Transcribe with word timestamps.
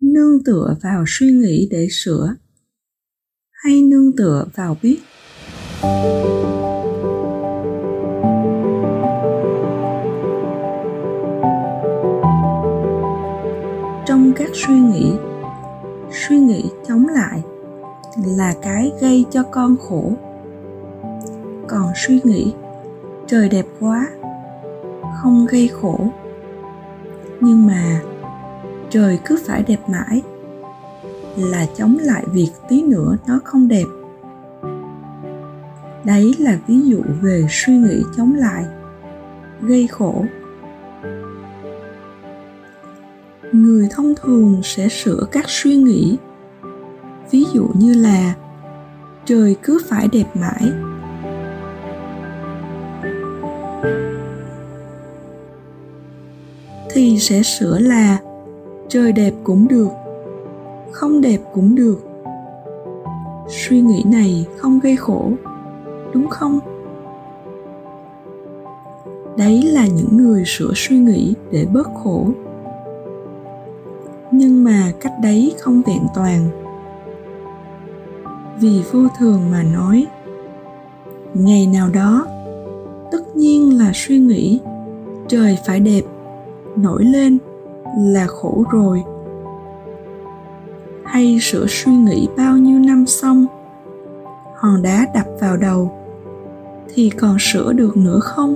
nương 0.00 0.44
tựa 0.44 0.76
vào 0.82 1.04
suy 1.06 1.26
nghĩ 1.26 1.68
để 1.70 1.86
sửa, 1.90 2.34
hay 3.52 3.82
nương 3.82 4.16
tựa 4.16 4.46
vào 4.54 4.76
biết? 4.82 4.98
Trong 14.06 14.32
các 14.36 14.50
suy 14.52 14.74
nghĩ 14.74 15.12
suy 16.12 16.38
nghĩ 16.38 16.64
chống 16.88 17.06
lại 17.08 17.42
là 18.36 18.54
cái 18.62 18.92
gây 19.00 19.24
cho 19.30 19.42
con 19.42 19.76
khổ. 19.76 20.12
Còn 21.68 21.92
suy 21.96 22.20
nghĩ, 22.24 22.52
trời 23.26 23.48
đẹp 23.48 23.66
quá, 23.80 24.08
không 25.22 25.46
gây 25.50 25.68
khổ. 25.68 26.08
Nhưng 27.40 27.66
mà 27.66 28.02
trời 28.94 29.18
cứ 29.24 29.38
phải 29.46 29.62
đẹp 29.62 29.88
mãi, 29.88 30.22
là 31.36 31.66
chống 31.76 31.96
lại 32.00 32.24
việc 32.32 32.50
tí 32.68 32.82
nữa 32.82 33.16
nó 33.26 33.40
không 33.44 33.68
đẹp. 33.68 33.84
Đấy 36.04 36.34
là 36.38 36.58
ví 36.66 36.80
dụ 36.80 37.02
về 37.20 37.46
suy 37.50 37.72
nghĩ 37.72 38.02
chống 38.16 38.34
lại, 38.34 38.64
gây 39.60 39.86
khổ. 39.86 40.24
Người 43.52 43.88
thông 43.90 44.14
thường 44.22 44.60
sẽ 44.64 44.88
sửa 44.88 45.26
các 45.32 45.44
suy 45.48 45.76
nghĩ, 45.76 46.16
ví 47.30 47.44
dụ 47.54 47.68
như 47.74 47.94
là, 47.94 48.34
trời 49.24 49.56
cứ 49.62 49.78
phải 49.88 50.08
đẹp 50.12 50.26
mãi. 50.34 50.72
Thì 56.90 57.18
sẽ 57.18 57.42
sửa 57.42 57.78
là 57.78 58.18
trời 58.94 59.12
đẹp 59.12 59.34
cũng 59.44 59.68
được, 59.68 59.88
không 60.92 61.20
đẹp 61.20 61.38
cũng 61.52 61.74
được. 61.74 61.98
Suy 63.48 63.80
nghĩ 63.80 64.02
này 64.06 64.46
không 64.56 64.80
gây 64.80 64.96
khổ, 64.96 65.30
đúng 66.12 66.28
không? 66.28 66.58
Đấy 69.36 69.62
là 69.62 69.86
những 69.86 70.16
người 70.16 70.42
sửa 70.46 70.72
suy 70.74 70.98
nghĩ 70.98 71.34
để 71.50 71.66
bớt 71.72 71.86
khổ. 72.02 72.26
Nhưng 74.30 74.64
mà 74.64 74.92
cách 75.00 75.12
đấy 75.22 75.54
không 75.60 75.82
vẹn 75.86 76.06
toàn. 76.14 76.48
Vì 78.60 78.82
vô 78.92 79.00
thường 79.18 79.40
mà 79.50 79.62
nói, 79.62 80.06
ngày 81.34 81.66
nào 81.66 81.88
đó, 81.94 82.26
tất 83.12 83.36
nhiên 83.36 83.78
là 83.78 83.90
suy 83.94 84.18
nghĩ, 84.18 84.60
trời 85.28 85.58
phải 85.66 85.80
đẹp, 85.80 86.02
nổi 86.76 87.04
lên 87.04 87.38
là 87.98 88.26
khổ 88.26 88.64
rồi. 88.70 89.04
Hay 91.04 91.38
sửa 91.40 91.66
suy 91.68 91.92
nghĩ 91.92 92.28
bao 92.36 92.56
nhiêu 92.56 92.78
năm 92.78 93.06
xong, 93.06 93.46
hòn 94.56 94.82
đá 94.82 95.06
đập 95.14 95.26
vào 95.40 95.56
đầu, 95.56 95.92
thì 96.94 97.10
còn 97.10 97.36
sửa 97.40 97.72
được 97.72 97.96
nữa 97.96 98.20
không? 98.20 98.54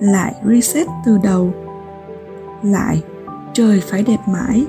Lại 0.00 0.34
reset 0.44 0.86
từ 1.06 1.18
đầu, 1.22 1.50
lại 2.62 3.02
trời 3.52 3.80
phải 3.80 4.02
đẹp 4.02 4.20
mãi, 4.26 4.66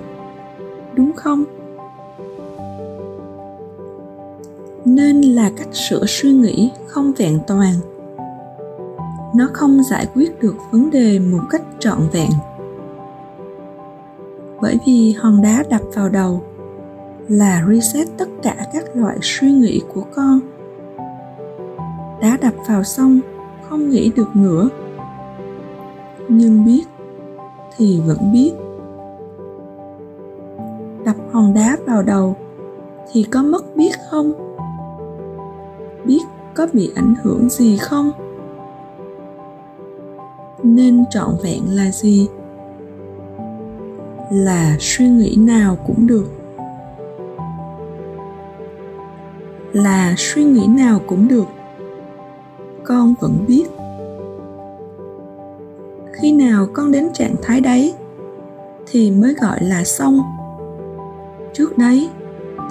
đúng 0.95 1.11
không? 1.15 1.43
Nên 4.85 5.21
là 5.21 5.51
cách 5.57 5.67
sửa 5.73 6.05
suy 6.07 6.31
nghĩ 6.31 6.71
không 6.87 7.13
vẹn 7.17 7.39
toàn. 7.47 7.73
Nó 9.35 9.47
không 9.53 9.83
giải 9.83 10.07
quyết 10.13 10.41
được 10.41 10.55
vấn 10.71 10.89
đề 10.89 11.19
một 11.19 11.41
cách 11.49 11.61
trọn 11.79 11.99
vẹn 12.11 12.29
bởi 14.67 14.79
vì 14.85 15.13
hòn 15.13 15.41
đá 15.41 15.63
đập 15.69 15.81
vào 15.93 16.09
đầu 16.09 16.41
là 17.27 17.65
reset 17.69 18.07
tất 18.17 18.29
cả 18.43 18.55
các 18.73 18.95
loại 18.95 19.17
suy 19.21 19.51
nghĩ 19.51 19.81
của 19.93 20.03
con. 20.15 20.39
Đá 22.21 22.37
đập 22.41 22.53
vào 22.67 22.83
xong, 22.83 23.19
không 23.69 23.89
nghĩ 23.89 24.11
được 24.15 24.35
nữa. 24.35 24.69
Nhưng 26.27 26.65
biết, 26.65 26.83
thì 27.77 28.01
vẫn 28.07 28.31
biết. 28.33 28.51
Đập 31.05 31.15
hòn 31.31 31.53
đá 31.53 31.77
vào 31.85 32.03
đầu, 32.03 32.35
thì 33.11 33.23
có 33.23 33.43
mất 33.43 33.75
biết 33.75 33.91
không? 34.09 34.33
Biết 36.05 36.23
có 36.55 36.67
bị 36.73 36.91
ảnh 36.95 37.15
hưởng 37.23 37.49
gì 37.49 37.77
không? 37.77 38.11
Nên 40.63 41.05
trọn 41.09 41.29
vẹn 41.43 41.61
là 41.69 41.91
gì? 41.91 42.27
Là 44.31 44.75
suy 44.79 45.07
nghĩ 45.07 45.35
nào 45.39 45.77
cũng 45.87 46.07
được. 46.07 46.31
Là 49.73 50.13
suy 50.17 50.43
nghĩ 50.43 50.67
nào 50.67 50.99
cũng 51.07 51.27
được. 51.27 51.45
Con 52.83 53.13
vẫn 53.19 53.45
biết. 53.47 53.65
Khi 56.13 56.31
nào 56.31 56.67
con 56.73 56.91
đến 56.91 57.07
trạng 57.13 57.35
thái 57.41 57.61
đấy, 57.61 57.93
thì 58.87 59.11
mới 59.11 59.33
gọi 59.41 59.63
là 59.63 59.83
xong. 59.83 60.21
Trước 61.53 61.77
đấy, 61.77 62.09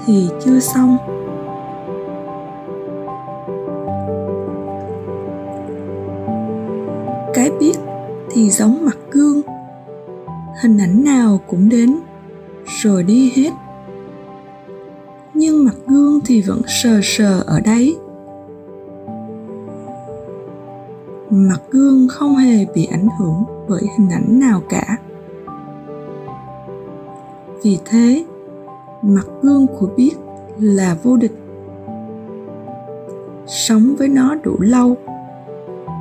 thì 0.06 0.28
chưa 0.45 0.61
xong. 0.61 0.97
Cái 7.34 7.50
biết 7.61 7.75
thì 8.31 8.50
giống 8.50 8.84
mặt 8.84 8.97
gương 9.11 9.36
hình 10.62 10.78
ảnh 10.78 11.05
nào 11.05 11.41
cũng 11.47 11.69
đến, 11.69 11.97
rồi 12.83 13.03
đi 13.03 13.33
hết. 13.37 13.50
Nhưng 15.34 15.65
mặt 15.65 15.75
gương 15.87 16.21
thì 16.25 16.43
vẫn 16.43 16.62
sờ 16.67 17.00
sờ 17.03 17.44
ở 17.47 17.61
đấy. 17.61 17.97
Mặt 21.31 21.61
gương 21.71 22.09
không 22.09 22.37
hề 22.37 22.66
bị 22.75 22.84
ảnh 22.84 23.09
hưởng 23.19 23.45
bởi 23.69 23.83
hình 23.99 24.09
ảnh 24.11 24.41
nào 24.41 24.62
cả. 24.69 24.97
Vì 27.62 27.78
thế, 27.84 28.25
mặt 29.03 29.27
gương 29.43 29.66
của 29.66 29.89
biết 29.97 30.12
là 30.59 30.97
vô 31.03 31.16
địch. 31.16 31.39
Sống 33.47 33.95
với 33.99 34.09
nó 34.09 34.34
đủ 34.34 34.56
lâu, 34.59 34.97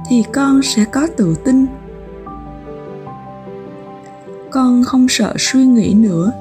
thì 0.09 0.23
con 0.33 0.61
sẽ 0.63 0.85
có 0.85 1.07
tự 1.17 1.35
tin 1.45 1.65
con 4.55 4.83
không 4.83 5.07
sợ 5.09 5.33
suy 5.38 5.66
nghĩ 5.66 5.93
nữa. 5.93 6.31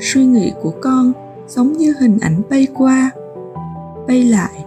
Suy 0.00 0.24
nghĩ 0.24 0.52
của 0.62 0.72
con 0.80 1.12
giống 1.48 1.72
như 1.72 1.94
hình 2.00 2.18
ảnh 2.20 2.42
bay 2.50 2.66
qua, 2.74 3.10
bay 4.06 4.22
lại, 4.24 4.64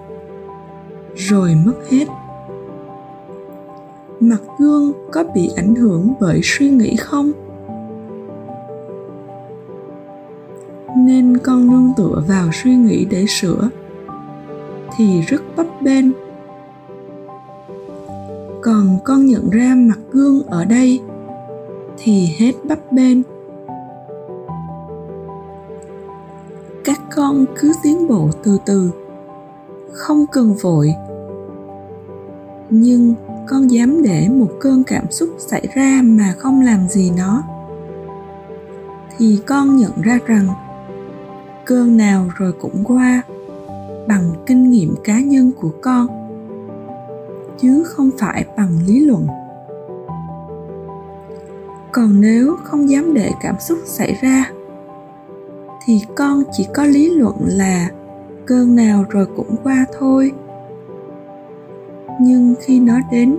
rồi 1.16 1.55
mất 1.66 1.73
hết. 1.89 2.05
Mặt 4.19 4.41
gương 4.59 4.93
có 5.11 5.23
bị 5.35 5.49
ảnh 5.55 5.75
hưởng 5.75 6.13
bởi 6.19 6.39
suy 6.43 6.69
nghĩ 6.69 6.95
không? 6.95 7.31
Nên 10.97 11.37
con 11.37 11.67
nương 11.67 11.93
tựa 11.97 12.23
vào 12.27 12.49
suy 12.53 12.75
nghĩ 12.75 13.05
để 13.05 13.25
sửa, 13.27 13.69
thì 14.97 15.21
rất 15.21 15.41
bấp 15.55 15.67
bênh 15.81 16.26
còn 18.67 18.97
con 19.03 19.25
nhận 19.25 19.50
ra 19.50 19.75
mặt 19.75 20.00
gương 20.11 20.44
ở 20.44 20.66
đây, 20.66 21.00
thì 21.97 22.29
hết 22.38 22.51
bắp 22.63 22.91
bên 22.91 23.23
các 26.85 27.00
con 27.16 27.45
cứ 27.59 27.72
tiến 27.83 28.07
bộ 28.07 28.29
từ 28.44 28.57
từ, 28.66 28.91
không 29.91 30.25
cần 30.31 30.53
vội. 30.61 30.94
Nhưng 32.69 33.13
con 33.47 33.72
dám 33.72 34.03
để 34.03 34.29
một 34.29 34.50
cơn 34.59 34.84
cảm 34.84 35.11
xúc 35.11 35.29
xảy 35.38 35.67
ra 35.73 36.01
mà 36.03 36.34
không 36.38 36.61
làm 36.61 36.88
gì 36.89 37.11
nó, 37.17 37.44
thì 39.17 39.40
con 39.46 39.78
nhận 39.78 40.02
ra 40.02 40.19
rằng 40.25 40.47
cơn 41.66 41.97
nào 41.97 42.25
rồi 42.37 42.53
cũng 42.61 42.84
qua 42.84 43.22
bằng 44.08 44.34
kinh 44.46 44.69
nghiệm 44.69 44.96
cá 45.03 45.19
nhân 45.19 45.52
của 45.61 45.72
con 45.81 46.27
chứ 47.59 47.83
không 47.83 48.09
phải 48.19 48.45
bằng 48.57 48.69
lý 48.87 48.99
luận. 48.99 49.27
Còn 51.91 52.21
nếu 52.21 52.55
không 52.63 52.89
dám 52.89 53.13
để 53.13 53.31
cảm 53.41 53.55
xúc 53.59 53.77
xảy 53.85 54.17
ra, 54.21 54.51
thì 55.85 56.01
con 56.15 56.43
chỉ 56.51 56.67
có 56.73 56.83
lý 56.83 57.09
luận 57.09 57.35
là 57.39 57.89
cơn 58.45 58.75
nào 58.75 59.05
rồi 59.09 59.25
cũng 59.35 59.55
qua 59.63 59.85
thôi. 59.99 60.31
Nhưng 62.21 62.55
khi 62.61 62.79
nó 62.79 62.93
đến, 63.11 63.37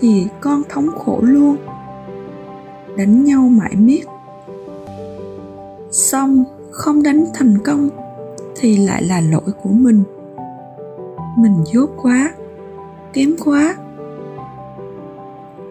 thì 0.00 0.26
con 0.40 0.62
thống 0.68 0.88
khổ 0.98 1.18
luôn, 1.22 1.56
đánh 2.96 3.24
nhau 3.24 3.48
mãi 3.48 3.76
miết. 3.76 4.04
Xong, 5.90 6.44
không 6.70 7.02
đánh 7.02 7.24
thành 7.34 7.58
công 7.64 7.88
thì 8.56 8.76
lại 8.76 9.02
là 9.02 9.20
lỗi 9.20 9.52
của 9.62 9.70
mình. 9.70 10.02
Mình 11.38 11.64
dốt 11.72 11.90
quá 12.02 12.32
kém 13.16 13.36
quá. 13.44 13.76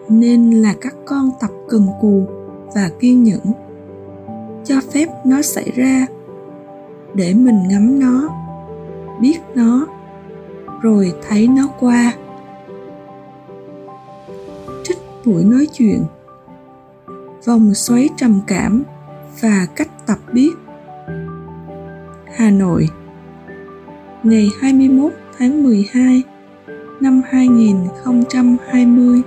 Nên 0.08 0.50
là 0.50 0.74
các 0.80 0.94
con 1.04 1.30
tập 1.40 1.50
cần 1.68 1.86
cù 2.00 2.26
và 2.74 2.90
kiên 3.00 3.22
nhẫn. 3.24 3.52
Cho 4.64 4.74
phép 4.92 5.06
nó 5.24 5.42
xảy 5.42 5.72
ra. 5.76 6.06
Để 7.14 7.34
mình 7.34 7.68
ngắm 7.68 8.00
nó, 8.00 8.28
biết 9.20 9.38
nó, 9.54 9.86
rồi 10.82 11.12
thấy 11.28 11.48
nó 11.48 11.68
qua. 11.80 12.12
Trích 14.84 14.98
buổi 15.24 15.44
nói 15.44 15.66
chuyện. 15.72 16.04
Vòng 17.44 17.74
xoáy 17.74 18.08
trầm 18.16 18.40
cảm 18.46 18.82
và 19.40 19.66
cách 19.76 20.06
tập 20.06 20.18
biết. 20.32 20.52
Hà 22.34 22.50
Nội, 22.50 22.88
ngày 24.22 24.48
21 24.60 25.12
tháng 25.38 25.62
12 25.62 26.22
năm 27.00 27.22
2020 27.30 29.22